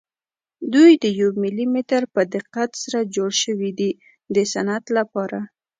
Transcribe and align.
دوی 0.73 0.91
د 1.03 1.05
یو 1.19 1.29
ملي 1.41 1.65
متر 1.73 2.01
په 2.13 2.21
دقت 2.35 2.69
سره 2.83 2.99
جوړ 3.15 3.29
شوي 3.43 3.71
دي 3.79 3.91
د 4.35 4.37
صنعت 4.51 4.85
لپاره. 4.97 5.39